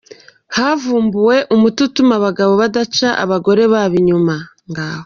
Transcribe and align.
Havumbuwe 0.55 1.35
umuti 1.55 1.79
utuma 1.87 2.13
abagabo 2.19 2.51
badaca 2.61 3.07
abagore 3.23 3.61
babo 3.71 3.95
inyuma 4.01 4.35